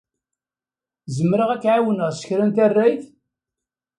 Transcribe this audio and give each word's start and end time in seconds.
Zemreɣ 1.15 1.49
ad 1.51 1.61
k-ɛiwneɣ 1.63 2.09
s 2.19 2.21
kra 2.27 2.45
n 2.45 2.51
tarrayt? 2.55 3.03